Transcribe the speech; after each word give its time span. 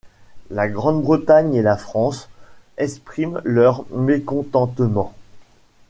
La 0.49 0.67
Grande-Bretagne 0.67 1.53
et 1.53 1.61
la 1.61 1.77
France 1.77 2.27
expriment 2.79 3.39
leur 3.43 3.85
mécontentement. 3.91 5.13